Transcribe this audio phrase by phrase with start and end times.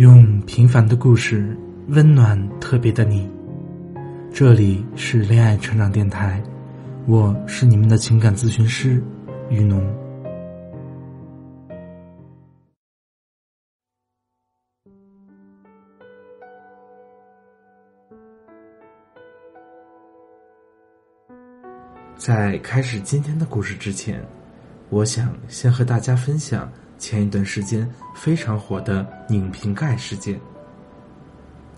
[0.00, 1.54] 用平凡的故事
[1.88, 3.30] 温暖特别的你。
[4.32, 6.42] 这里是恋爱成长电台，
[7.06, 9.04] 我是你们的情感咨询师
[9.50, 9.86] 雨农。
[22.16, 24.26] 在开始今天的故事之前，
[24.88, 30.38] 我想先和大家分享前一段时间非常火的拧瓶盖事件。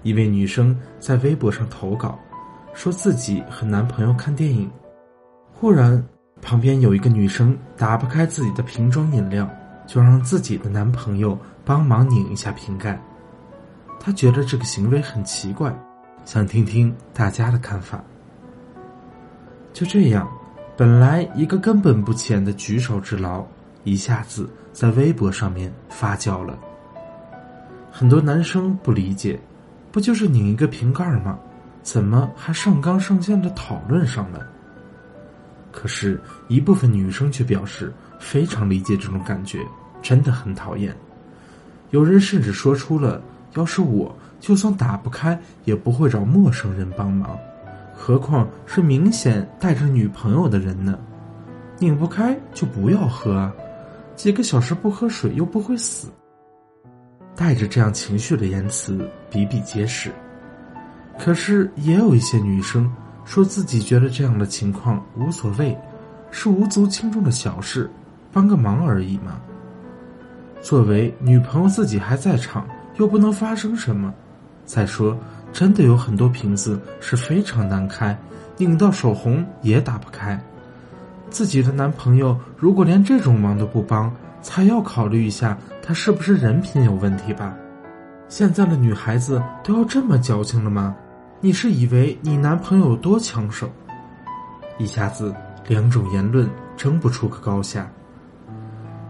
[0.02, 2.18] 一位女生在微博上投稿，
[2.74, 4.68] 说自己和男朋友看电影，
[5.54, 6.04] 忽然
[6.42, 9.48] 旁边有一个女生打不开自己的瓶装饮料，
[9.86, 13.00] 就让自己的男朋友帮忙拧一下瓶盖。
[14.00, 15.72] 她觉得这个行为很奇怪，
[16.24, 18.02] 想听听大家的看法。
[19.72, 20.28] 就这样，
[20.76, 23.46] 本来一个根本不起眼的举手之劳，
[23.84, 26.58] 一下子在微博上面发酵了。
[27.90, 29.38] 很多男生不理解，
[29.90, 31.38] 不就是拧一个瓶盖吗？
[31.82, 34.46] 怎么还上纲上线的讨论上了？
[35.70, 39.58] 可是，一部分女生却表示非常理解这种感觉，
[40.00, 40.94] 真的很讨厌。
[41.90, 43.20] 有人甚至说出了
[43.56, 47.36] ：“要是我，就算打不开，也不会找陌生人帮忙。”
[47.94, 50.98] 何况是明显带着女朋友的人呢？
[51.78, 53.52] 拧不开就不要喝啊！
[54.22, 56.06] 几个小时不喝水又不会死。
[57.34, 60.12] 带着这样情绪的言辞比比皆是。
[61.18, 62.88] 可是也有一些女生
[63.24, 65.76] 说自己觉得这样的情况无所谓，
[66.30, 67.90] 是无足轻重的小事，
[68.30, 69.40] 帮个忙而已嘛。
[70.60, 72.64] 作为女朋友自己还在场，
[72.98, 74.14] 又不能发生什么。
[74.64, 75.18] 再说。
[75.52, 78.16] 真的有很多瓶子是非常难开，
[78.56, 80.40] 拧到手红也打不开。
[81.32, 87.54] 自己的男朋友如果连这种忙都不帮，才要考虑一下他是不是人品有问题吧。
[88.28, 90.94] 现在的女孩子都要这么矫情了吗？
[91.40, 93.68] 你是以为你男朋友多抢手？
[94.78, 95.34] 一下子
[95.66, 97.90] 两种言论争不出个高下。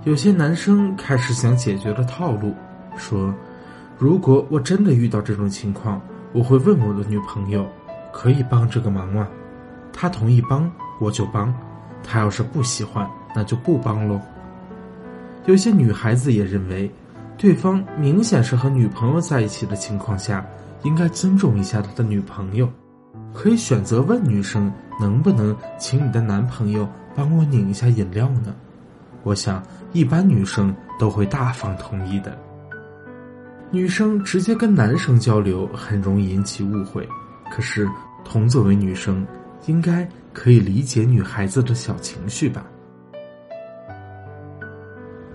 [0.05, 2.55] 有些男生开始想解决的套路，
[2.97, 3.35] 说
[3.99, 6.01] ：“如果我真的遇到这种情况。”
[6.35, 7.69] 我会问我的女朋友，
[8.11, 9.29] 可以帮这个忙吗？
[9.93, 11.53] 她同意帮，我就帮；
[12.03, 14.21] 他要是不喜欢，那就不帮喽。
[15.47, 16.91] 有些女孩子也认为，
[17.37, 20.45] 对方明显是和女朋友在一起的情况下，
[20.83, 22.69] 应该尊重一下他的女朋友，
[23.33, 28.55] 可以选择问女生能不能请你的男朋友帮我拧一下饮料呢？
[29.25, 29.63] 我想，
[29.93, 32.37] 一般女生都会大方同意的。
[33.71, 37.09] 女生直接跟男生交流很容易引起误会，
[37.51, 37.89] 可是
[38.25, 39.27] 同作为女生，
[39.67, 42.65] 应该可以理解女孩子的小情绪吧？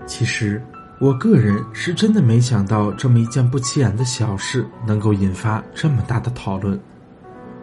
[0.06, 0.62] 其实，
[1.00, 6.78] 我个人是真的没想到这么一件不起眼的小事能够引发这么大的讨论。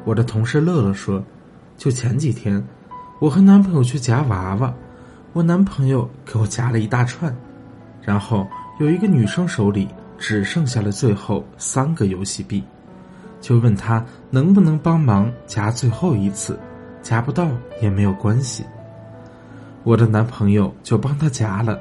[0.04, 1.24] 我的同事乐乐说，
[1.78, 2.64] 就前几天，
[3.20, 4.74] 我和男朋友去夹娃娃，
[5.34, 7.36] 我男朋友给我夹了一大串，
[8.02, 8.48] 然后
[8.80, 9.88] 有一个女生手里。
[10.18, 12.64] 只剩下了最后三个游戏币，
[13.40, 16.60] 就问他能不能帮忙夹最后一次，
[17.02, 17.48] 夹不到
[17.82, 18.64] 也没有关系。
[19.84, 21.80] 我的男朋友就帮他夹了。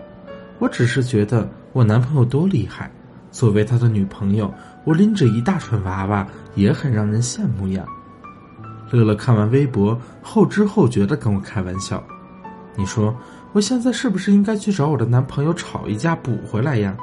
[0.58, 2.90] 我只是觉得我男朋友多厉害，
[3.30, 4.52] 作为他的女朋友，
[4.84, 7.84] 我拎着一大串娃娃也很让人羡慕呀。
[8.90, 12.00] 乐乐看完微博后知后觉的跟我开玩笑
[12.76, 13.12] ：“你说
[13.52, 16.96] 我现在是不是应该去找我的男朋友吵一架补回来呀？”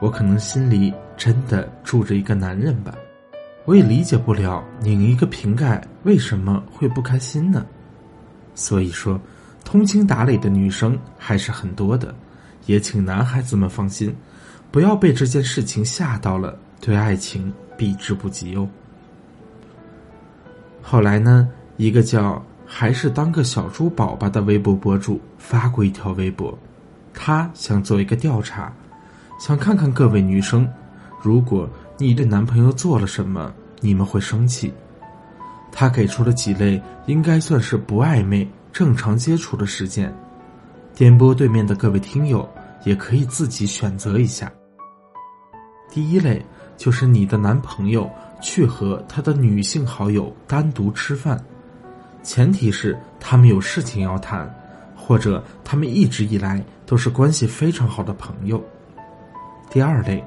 [0.00, 2.94] 我可能心里真的住着一个男人吧，
[3.68, 7.66] 我也理解不了拧一个瓶盖为什么会不开心呢？
[8.54, 9.20] 所以说，
[9.62, 12.14] 通情达理的女生还是很多的，
[12.64, 14.16] 也请男孩子们放心，
[14.70, 18.66] 不要被这件事情吓到了，对爱情避之不及哦。
[20.80, 21.46] 后来呢，
[21.76, 26.58] 一个叫“还是当个小猪宝宝”的微博博主发过一条微博，
[27.12, 28.72] 他想做一个调查。
[29.38, 30.66] 想看看各位女生，
[31.20, 31.68] 如果
[32.00, 34.72] 你对男朋友做了什么，你们会生气？
[35.72, 40.14] 他给出了几类应该算是不暧昧、正常接触的事件。
[40.94, 42.48] 点播对面的各位听友
[42.84, 44.50] 也可以自己选择一下。
[45.90, 46.44] 第一类
[46.76, 48.08] 就是你的男朋友
[48.40, 51.42] 去和他的女性好友单独吃饭，
[52.22, 54.48] 前提是他们有事情要谈，
[54.94, 58.62] 或者他们一直以来都是关系非常好的朋友。
[59.68, 60.24] 第二类，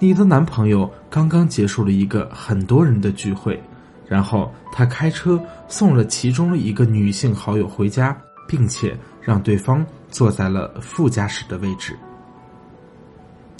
[0.00, 3.60] 你的男朋友刚刚结束了一个很多人的聚会，
[4.06, 8.16] 然后他开车送了其中的一个女性好友回家，
[8.46, 11.98] 并且让对方坐在了副驾驶的位置。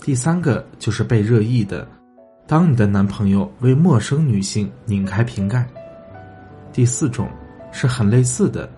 [0.00, 1.86] 第三个就是被热议的
[2.46, 5.66] 当你的男朋友为陌生女性拧开瓶盖。
[6.72, 7.28] 第四种
[7.72, 8.70] 是很类似的，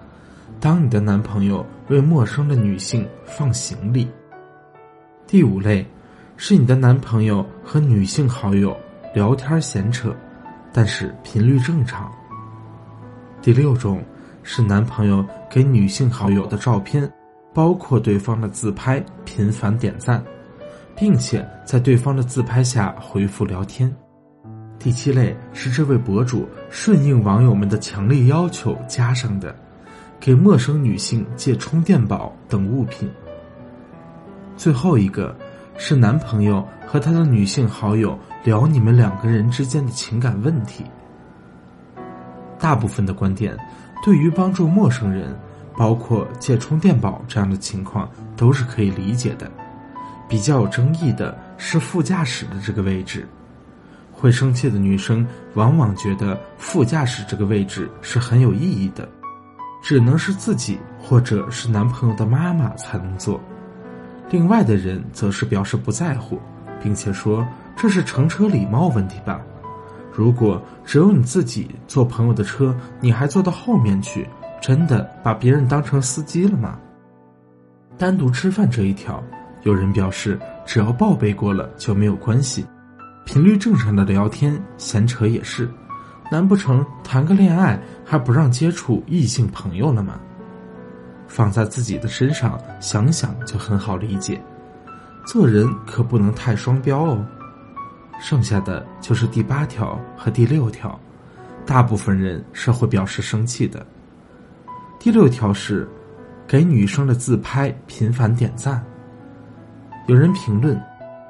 [0.59, 4.09] 当你的男朋友为陌生的女性放行李。
[5.27, 5.87] 第五类
[6.43, 8.75] 是你的男朋友和女性好友
[9.15, 10.11] 聊天闲扯，
[10.73, 12.11] 但是频率正常。
[13.43, 14.03] 第六种
[14.43, 17.07] 是男朋友给女性好友的照片，
[17.53, 20.25] 包括对方的自拍，频繁点赞。
[20.97, 23.95] 并且在对方的自拍下回复聊天。
[24.79, 29.55] 第七类是这位博主顺应网友们的强烈要求加上的，
[30.19, 33.11] 给陌生女性借充电宝等物品。
[34.57, 35.35] 最后一个
[35.83, 40.85] 是男朋友和他的女性好友聊你们两个人之间的情感问题。
[42.59, 43.57] 大部分的观点，
[44.05, 45.35] 对于帮助陌生人，
[45.79, 48.07] 包括借充电宝这样的情况，
[48.37, 49.51] 都是可以理解的。
[50.29, 53.27] 比较有争议的是副驾驶的这个位置，
[54.13, 59.09] 会生气的女生往往觉得副驾驶这个位置是很有意义的，
[59.83, 63.41] 只能是自己或者是男朋友的妈妈才能坐，
[64.31, 66.39] 另外的人则是表示不在乎，
[66.83, 67.47] 并且说
[67.77, 69.41] 这是乘车礼貌问题吧。
[70.13, 74.29] 如果只有你自己坐朋友的车，你还坐到后面去，
[74.61, 76.79] 真的把别人当成司机了吗？
[77.99, 79.23] 单独吃饭这一条。
[79.63, 82.65] 有人表示，只要报备过了就没有关系，
[83.27, 85.69] 频率正常的聊天闲扯也是，
[86.31, 90.19] 难不成谈个恋爱还不让接触异性朋友了吗？
[91.31, 94.43] 放在自己的身上想想就很好理解，
[95.25, 97.25] 做人可不能太双标哦。
[98.21, 100.99] 剩下的就是第八条和第六条，
[101.65, 103.87] 大部分人是会表示生气的。
[104.99, 105.89] 第六条是，
[106.49, 108.85] 给女生的自拍频繁点赞。
[110.09, 110.79] 有人评论，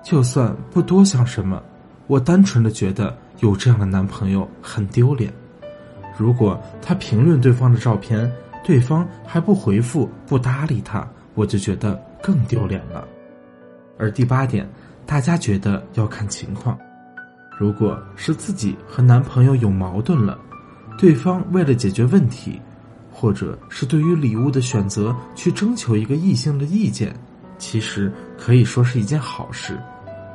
[0.03, 1.63] 就算不多想什么，
[2.07, 5.31] 我单纯的觉得有这样的男朋友很丢脸。
[6.17, 8.31] 如果他评论对方的照片，
[8.63, 13.07] 对方还不回复、不搭理他，我就觉得更丢脸了。
[13.99, 14.69] 而第八点，
[15.07, 16.79] 大家觉得要看情况。
[17.59, 20.39] 如果是自己和男朋友有矛盾了，
[20.97, 22.61] 对方为了解决问题，
[23.13, 27.15] 或者是对于礼物的选择去征求一个异性的意见。
[27.59, 29.79] 其实可以说是一件好事，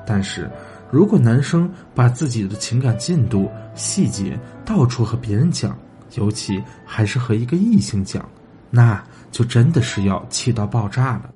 [0.05, 0.47] 但是，
[0.91, 5.75] 如果男生把自己的情感进度细节到处和别人讲，
[6.15, 8.27] 尤其还是和一个异性讲，
[8.69, 9.01] 那
[9.31, 11.29] 就真的是要气到爆炸了。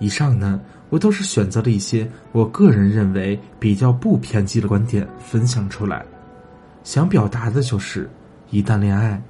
[0.00, 0.60] 以上呢，
[0.90, 6.04] 我都是选择了一些我个人认为比较不偏激的观点分享出来，
[6.82, 8.10] 想表达的就是，
[8.50, 9.22] 一旦恋爱，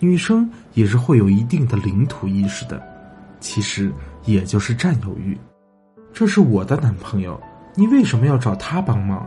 [0.00, 2.82] 女生也是会有一定的领土意识的。
[3.40, 3.90] 其实
[4.24, 5.38] 也就是占有欲，
[6.12, 7.40] 这是我的男朋友，
[7.74, 9.26] 你为什么要找他帮忙？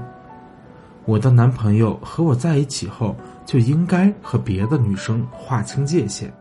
[1.06, 3.16] 我的男朋友和我在一起后，
[3.46, 6.32] 就应该和别的女生划清界限。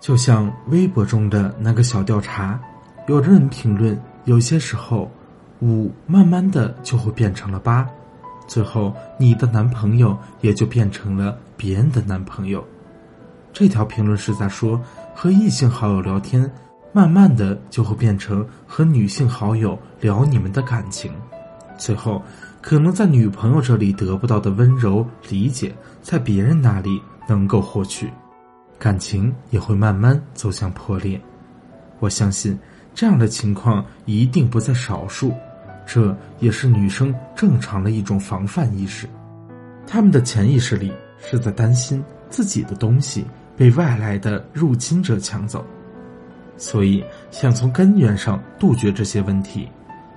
[0.00, 2.60] 就像微博中的那个小调查，
[3.06, 5.10] 有的人评论，有些时候，
[5.60, 7.88] 五慢慢的就会变成了八，
[8.46, 12.64] 最后你的男朋友也就变成了别人的男朋友。
[13.52, 14.80] 这条评论是在说。
[15.14, 16.50] 和异性好友聊天，
[16.90, 21.12] 慢慢的就会变成和女性好友聊你们的感情，
[21.76, 22.20] 最后
[22.62, 28.08] 可能在女朋友这里得不到的温柔理解，在别人那里能够获取，
[28.78, 31.20] 感情也会慢慢走向破裂。
[31.98, 32.56] 我相信
[32.94, 35.34] 这样的情况一定不在少数，
[35.84, 39.08] 这也是女生正常的一种防范意识，
[39.86, 43.26] 他们的潜意识里是在担心自己的东西。
[43.54, 45.64] 被外来的入侵者抢走，
[46.56, 49.68] 所以想从根源上杜绝这些问题，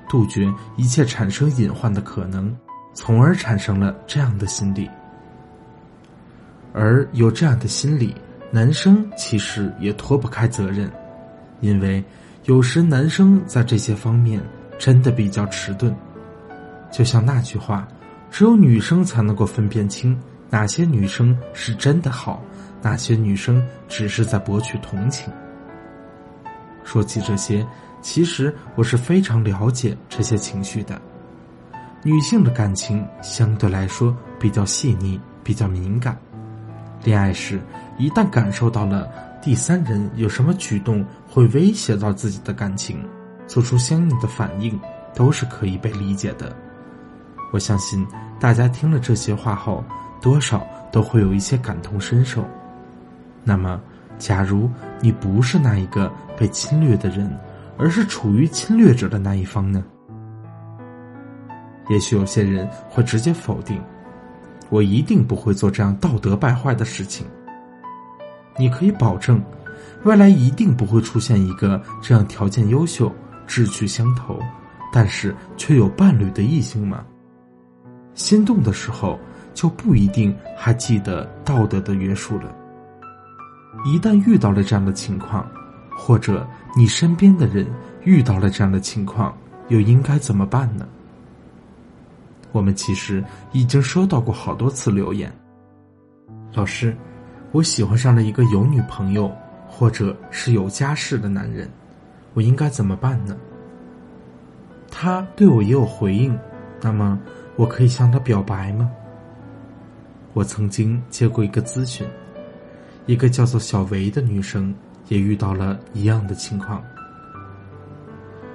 [0.09, 2.55] 杜绝一切产生隐患的可能，
[2.93, 4.89] 从而产生了这样的心理。
[6.73, 8.13] 而有这样的心理，
[8.51, 10.91] 男生其实也脱不开责任，
[11.61, 12.03] 因为
[12.43, 14.41] 有时男生在这些方面
[14.77, 15.95] 真的比较迟钝。
[16.91, 17.87] 就像那句话，
[18.29, 20.17] 只有女生才能够分辨清
[20.49, 22.43] 哪些女生是真的好。
[22.81, 25.33] 哪些女生只是在博取同情。
[26.83, 27.65] 说起这些，
[28.05, 31.01] 其实我是非常了解这些情绪的。
[32.03, 36.15] 女性的感情相对来说比较细腻，比较敏感。
[37.03, 37.59] 恋爱时，
[37.97, 39.09] 一旦感受到了
[39.41, 43.03] 第三人有什么举动会威胁到自己的感情，
[43.47, 44.79] 做出相应的反应，
[45.15, 46.55] 都是可以被理解的。
[47.51, 48.05] 我相信
[48.39, 49.83] 大家听了这些话后，
[50.21, 52.45] 多少都会有一些感同身受。
[53.43, 53.81] 那么，
[54.19, 54.69] 假如
[55.01, 57.35] 你不是那一个被侵略的人，
[57.77, 59.83] 而是处于侵略者的那一方呢？
[61.89, 63.79] 也许有些人会直接否定，
[64.69, 67.27] 我一定不会做这样道德败坏的事情。
[68.57, 69.43] 你可以保证，
[70.03, 73.13] 未来一定不会出现一个这样条件优秀、
[73.45, 74.39] 志趣相投，
[74.91, 77.05] 但是却有伴侣的异性吗？
[78.13, 79.19] 心动的时候
[79.53, 82.55] 就不一定还记得道德的约束了。
[83.85, 85.45] 一旦遇到了这样的情况，
[85.95, 87.65] 或者你身边的人
[88.03, 89.35] 遇到了这样的情况，
[89.69, 90.85] 又应该怎么办呢？
[92.51, 95.31] 我们其实已经收到过好多次留言，
[96.53, 96.95] 老师。
[97.51, 99.33] 我喜欢上了一个有女朋友
[99.65, 101.69] 或者是有家室的男人，
[102.33, 103.37] 我应该怎么办呢？
[104.91, 106.37] 他对我也有回应，
[106.81, 107.17] 那么
[107.55, 108.91] 我可以向他表白吗？
[110.33, 112.05] 我曾经接过一个咨询，
[113.05, 114.75] 一个叫做小维的女生
[115.07, 116.83] 也遇到了一样的情况。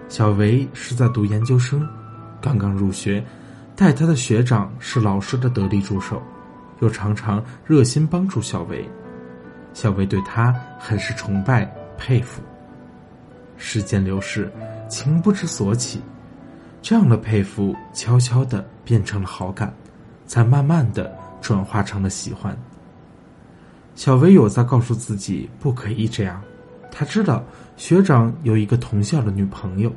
[0.08, 1.88] 小维是在读研究生，
[2.40, 3.24] 刚刚入学，
[3.76, 6.22] 带他的学长是老师的得力助手。
[6.80, 8.88] 又常常热心帮助小维，
[9.74, 12.40] 小维对他很是崇拜佩服。
[13.58, 14.50] 时间流逝，
[14.88, 16.00] 情不知所起，
[16.80, 19.70] 这样的佩服悄悄的变成了好感，
[20.26, 22.56] 才慢慢的转化成了喜欢。
[23.94, 26.42] 小维有在告诉自己不可以这样，
[26.90, 27.44] 他知道
[27.76, 29.92] 学长有一个同校的女朋友，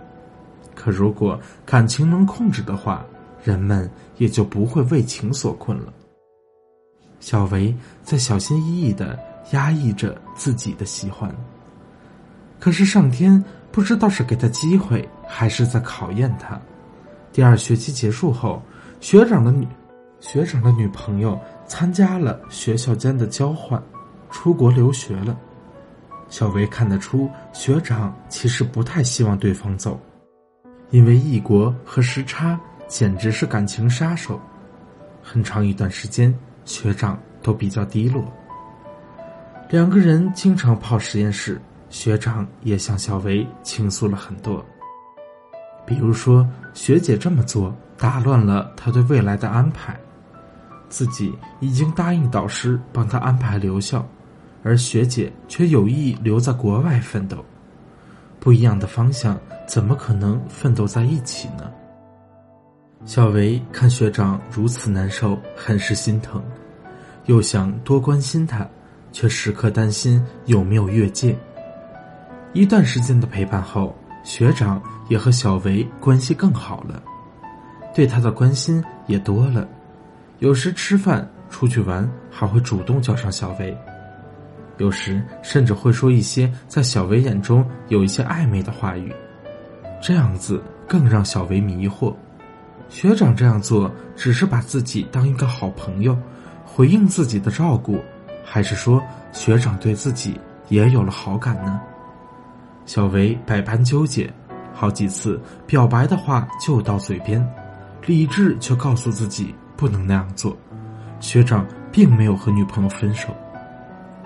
[0.76, 3.06] 可如果感情能控制的话，
[3.44, 5.94] 人们也就不会为情所困了。
[7.20, 7.74] 小维
[8.04, 9.18] 在小心翼翼的
[9.52, 11.34] 压抑着自己的喜欢。
[12.60, 16.60] 可是上天不知道是给他机会，还是在考验他。
[17.32, 18.62] 第二学期结束后，
[19.00, 19.68] 学长的女
[20.20, 21.40] 学长的女朋友
[21.74, 23.82] 参加了学校间的交换，
[24.30, 25.36] 出国留学了。
[26.30, 30.00] 小维看得出，学长其实不太希望对方走，
[30.92, 34.40] 因为异国和时差简直是感情杀手。
[35.24, 36.32] 很长一段时间。
[36.64, 38.24] 学长都比较低落，
[39.70, 41.60] 两个人经常泡实验室。
[41.90, 44.64] 学长也向小维倾诉了很多，
[45.88, 50.00] 比如说学姐这么做打乱了他对未来的安排，
[50.94, 54.08] 自己已经答应导师帮他安排留校，
[54.62, 57.44] 而学姐却有意留在国外奋斗，
[58.40, 59.36] 不一样的方向
[59.68, 61.72] 怎么可能奋斗在一起呢？
[63.06, 66.40] 小维看学长如此难受，很是心疼，
[67.26, 68.70] 又想多关心他，
[69.12, 71.36] 却时刻担心有没有越界。
[72.54, 77.02] 一段时间的陪伴后，学长也和小维关系更好了，
[77.96, 79.68] 对他的关心也多了，
[80.40, 83.78] 有时吃饭、出去玩还会主动叫上小维，
[84.78, 89.14] 有时甚至会说一些在小维眼中有一些暧昧的话语，
[90.02, 92.14] 这样子更让小维迷惑。
[92.90, 96.18] 学长这样做，只是把自己当一个好朋友，
[96.66, 98.00] 回应自己的照顾，
[98.44, 101.80] 还是说学长对自己也有了好感呢？
[102.86, 104.32] 小维百般纠结，
[104.74, 107.44] 好几次表白的话就到嘴边，
[108.06, 110.56] 理智却告诉自己不能那样做。
[111.20, 113.36] 学长并没有和女朋友分手，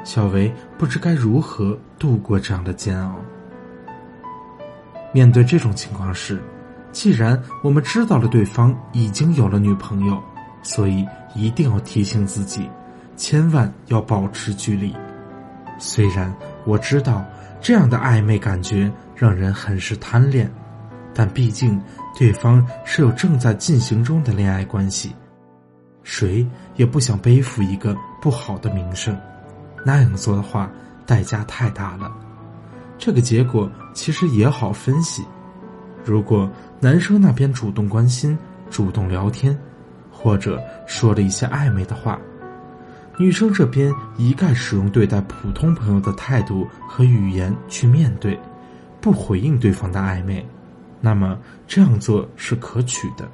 [0.04, 3.16] 小维不知该如何度过这样的煎熬。
[5.12, 6.40] 面对这种情况时。
[6.92, 10.24] 既然我们知道了对方已经有了女朋友，
[10.62, 12.70] 所以一定要提醒自己，
[13.16, 14.96] 千万要保持距离。
[15.80, 16.32] 虽然
[16.66, 17.26] 我知道
[17.60, 20.52] 这样的暧昧感觉让人很是贪恋，
[21.14, 21.80] 但毕竟
[22.18, 25.16] 对方是有正在进行中的恋爱关系，
[26.10, 26.48] 谁
[26.78, 29.16] 也不想背负一个不好的名声。
[29.84, 30.72] 那样做的话，
[31.06, 32.10] 代价太大了。
[32.98, 35.22] 这个结果其实也好分析。
[36.06, 36.50] 如果
[36.80, 38.38] 男生那边主动关心、
[38.70, 39.56] 主动聊天，
[40.10, 42.18] 或者说了一些暧昧的话，
[43.18, 48.40] 女生这边一概使用对待普通朋友的态度和语言去面对，
[49.02, 50.48] 不回应对方的暧昧，
[51.02, 51.38] 那么
[51.68, 53.30] 这样做是可取的，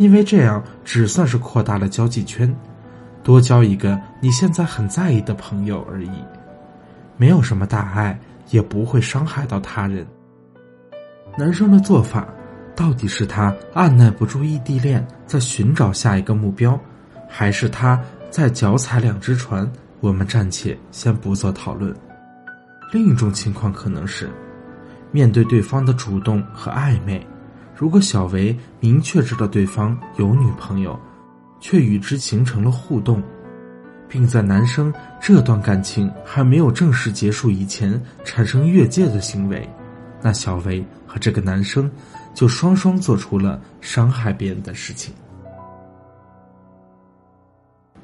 [0.00, 2.50] 因为这样只算是扩大了交际圈，
[3.22, 6.10] 多交一个你现在很在意的朋友而已，
[7.18, 10.06] 没有什么大碍，也不会伤害到他人。
[11.36, 12.26] 男生的做法，
[12.74, 16.80] 到底是他按耐不住异地恋，在寻找下一个目标，
[17.28, 19.70] 还是他在脚踩两只船？
[20.00, 21.94] 我们暂且先不做讨论。
[22.90, 24.30] 另一种情况可能是，
[25.10, 27.24] 面对对方的主动和暧昧，
[27.80, 31.00] 如果小维明确知道对方有女朋友，
[31.60, 33.22] 却与之形成了互动，
[34.06, 39.66] 并在男生这段感情还没有正式结束以前产生越界的行为。
[40.20, 41.90] 那小维和这个男生
[42.34, 45.14] 就双双做出了伤害别人的事情。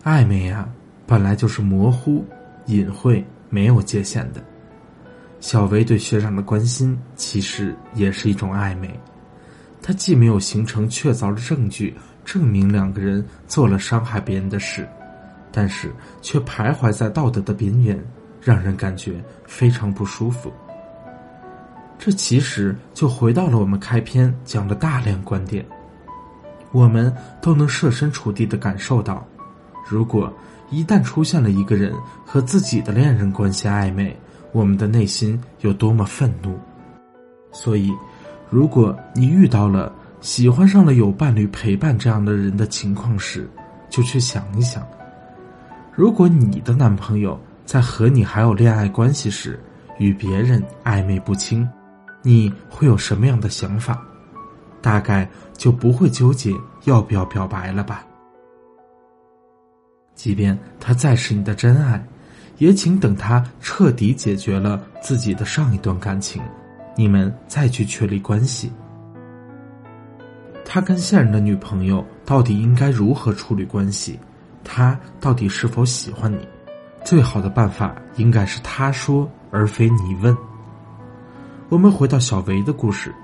[0.04, 0.66] 暧昧啊，
[1.06, 2.25] 本来就是模糊、
[2.64, 4.42] 隐晦、没有界限的。
[5.38, 8.99] 小维对学长的关心，其实也是一种暧昧。
[9.87, 14.85] 他既没有形成确凿的证据证明两个人做了伤害别人的事，
[15.52, 17.97] 但是却徘徊在道德的边缘，
[18.40, 20.52] 让人感觉非常不舒服。
[22.00, 25.64] 这其实就回到了我们开篇讲的大量观点，
[26.73, 29.25] 我们都能设身处地的感受到。
[29.88, 30.33] 如果
[30.69, 34.19] 一旦出现了一个人和自己的恋人关系暧昧，
[34.50, 36.59] 我们的内心有多么愤怒。
[37.52, 37.93] 所以，
[38.48, 43.48] 如果你遇到了喜欢上了有伴侣陪伴这样的人的情况时，
[43.90, 44.86] 就去想一想：
[45.94, 49.58] 如果你的男朋友在和你还有恋爱关系时，
[49.98, 51.68] 与别人暧昧不清，
[52.22, 54.02] 你会有什么样的想法？
[54.80, 56.52] 大概就不会纠结
[56.84, 58.06] 要不要表白了吧。
[60.14, 62.02] 即便他再是你的真爱，
[62.58, 66.40] 也请等他彻底解决了自己的上一段感情，
[66.96, 68.72] 你们再去确立关系。
[70.64, 74.18] 他跟现任的女朋友到底应该如何处理关系？
[74.64, 76.48] 他到底是否喜欢你？
[77.04, 80.36] 最好的办法应该是他说，而非你问。
[81.68, 83.14] 我们回到小维的故事，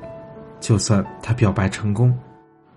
[0.61, 2.17] 就算他表白成功，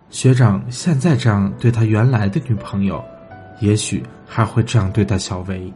[0.09, 3.03] 学长现在这样对他原来的女朋友。
[3.61, 5.71] 也许还会这样对待小维，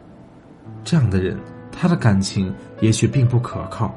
[0.83, 1.39] 这样的人，
[1.71, 3.93] 他的感情也许并不可靠。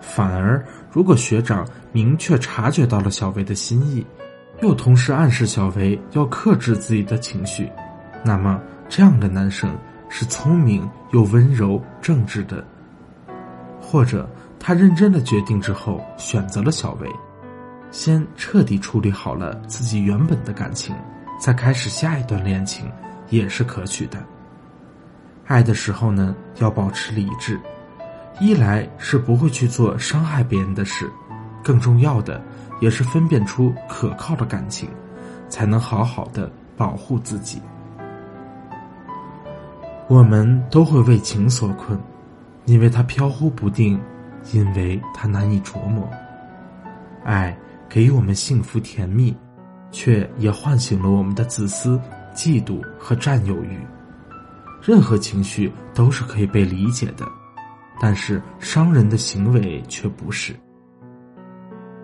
[0.00, 4.04] 反而，如果学长明确察觉到了小维的心意，
[4.62, 7.70] 又同时暗示小维要克制自己的情绪，
[8.24, 9.76] 那么这样的男生
[10.08, 12.64] 是聪明又温柔正直的。
[13.80, 17.08] 或者，他认真的决定之后选择了小维，
[17.90, 20.94] 先彻底处理好了自己原本的感情。
[21.40, 22.90] 再开始下一段恋情，
[23.30, 24.22] 也是可取的。
[25.46, 27.58] 爱的时候呢，要保持理智，
[28.38, 31.10] 一来是不会去做伤害别人的事，
[31.62, 32.42] 更重要的
[32.80, 34.88] 也是分辨出可靠的感情，
[35.48, 37.60] 才能好好的保护自己。
[40.08, 41.98] 我们都会为情所困，
[42.66, 44.00] 因为它飘忽不定，
[44.52, 46.08] 因为它难以琢磨。
[47.24, 47.56] 爱
[47.88, 49.36] 给予我们幸福甜蜜。
[49.92, 52.00] 却也唤醒了我们的自私、
[52.32, 53.76] 嫉妒和占有欲。
[54.80, 57.26] 任何情绪都是可以被理解的，
[58.00, 60.54] 但是商人的行为却不是。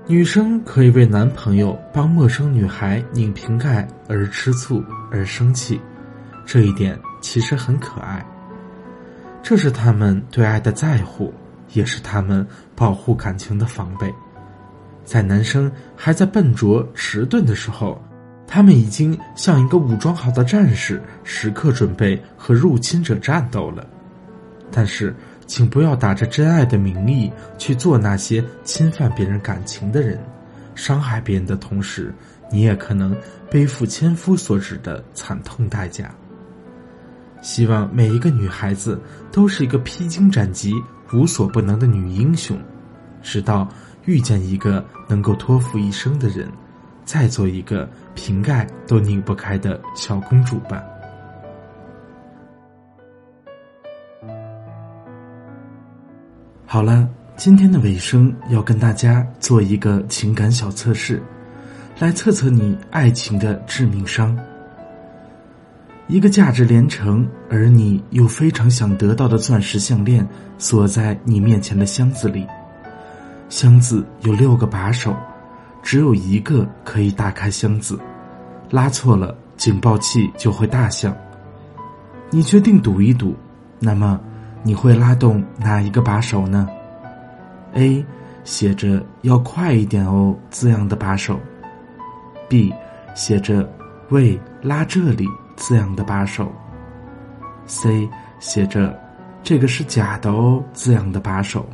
[0.06, 5.80] 女生可以为男朋友帮陌生女孩拧瓶盖而吃醋而生气，
[6.44, 8.24] 这一点其实很可爱。
[9.42, 11.32] 这是他们对爱的在乎，
[11.72, 14.12] 也是他们保护感情的防备。
[15.04, 18.00] 在男生还在笨拙迟钝的时候，
[18.46, 23.85] 他们已经像一个武装好的战士，时刻准备和入侵者战斗了。
[24.70, 25.14] 但是，
[25.46, 30.18] 请不要打着真爱的名义去做那些侵犯别人感情的人，
[30.74, 32.12] 伤害别人的同时，
[32.50, 33.16] 你也可能
[33.50, 36.14] 背负千夫所指的惨痛代价。
[37.40, 40.72] 希望每一个女孩子都是一个披荆斩棘、
[41.12, 42.59] 无所不能的女英雄，
[43.22, 43.68] 直到。
[44.06, 46.48] 遇见一个能够托付一生的人，
[47.04, 50.80] 再做一个瓶盖都拧不开的小公主吧。
[56.68, 61.22] 好了，今天的尾声要跟大家做一个情感小测试，
[62.00, 64.37] 来测测你爱情的致命伤。
[66.09, 70.26] 一个价值连城，而你又非常想得到的钻石项链，
[70.59, 72.44] 锁在你面前的箱子里。
[73.48, 75.14] 箱子有六个把手，
[75.85, 77.96] 只有一个可以打开箱子，
[78.70, 81.16] 拉错了警报器就会大响。
[82.29, 83.37] 你决定赌一赌，
[83.79, 84.20] 那么
[84.66, 86.68] 你会拉动哪一个把手呢
[87.74, 88.05] ？A
[88.42, 91.38] 写着“要快一点哦”字样的把手
[92.48, 92.74] ，B
[93.14, 93.72] 写着
[94.11, 95.24] “喂，拉这里”
[95.55, 96.50] 字样的把手
[97.66, 98.09] ，C
[98.40, 98.98] 写着
[99.40, 101.64] “这个是假的哦”字样的把手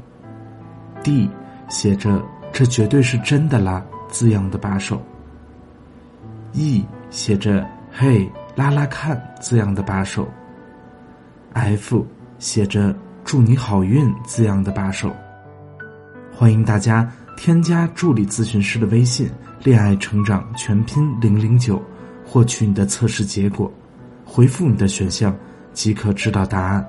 [1.03, 1.31] ，D。
[1.71, 5.01] 写着“这绝对是真的啦”字样的把手
[6.53, 10.29] ，E 写着“嘿，拉拉看”字样的把手
[11.55, 12.07] ，F
[12.43, 12.93] 写着
[13.25, 15.15] “祝你好运”字样的把手。
[16.35, 19.31] 欢迎大家添加助理咨询师的微信
[19.63, 21.81] “恋爱成长全拼零零九”，
[22.27, 23.73] 获取你的测试结果，
[24.25, 25.33] 回复你的选项
[25.73, 26.85] 即可知道答案，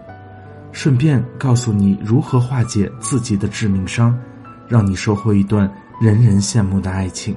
[0.72, 4.20] 顺便告诉你如何化解自己的致命伤。
[4.68, 7.36] 让你收获一段人人羡慕的爱情。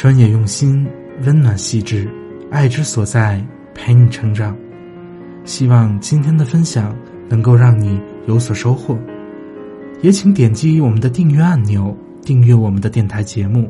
[0.00, 0.88] 专业用心，
[1.26, 2.08] 温暖细致，
[2.50, 3.38] 爱之所在，
[3.74, 4.56] 陪你成长。
[5.44, 6.96] 希望今天的分享
[7.28, 8.98] 能够让你有所收获，
[10.00, 13.68] 也请点击我们的订阅按钮，订阅我们的电台节目，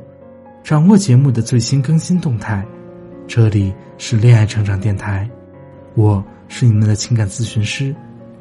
[0.62, 2.64] 掌握节目的最新更新动态。
[3.26, 5.28] 这里是恋爱成长电台，
[5.96, 7.92] 我是你们的情感咨询师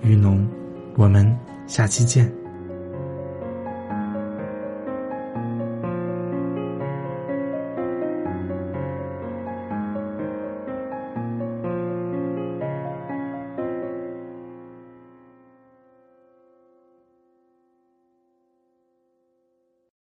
[0.04, 0.48] 雨农，
[0.96, 2.39] 我们下期见。